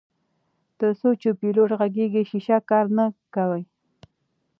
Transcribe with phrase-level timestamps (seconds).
[0.79, 3.05] تر څو چې پیلوټ غږیږي شیشه کار نه
[3.35, 3.63] کوي.